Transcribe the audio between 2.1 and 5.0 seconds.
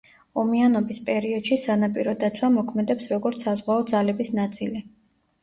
დაცვა მოქმედებს როგორც საზღვაო ძალების ნაწილი.